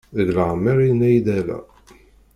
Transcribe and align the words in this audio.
Deg 0.15 0.27
leɛmer 0.37 0.77
yenna-iy-d 0.85 1.27
ala. 1.37 1.59